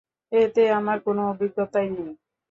এতে 0.31 0.63
আমার 0.79 0.97
কোন 1.05 1.17
অভিজ্ঞতাই 1.31 1.87
নেই। 1.95 2.11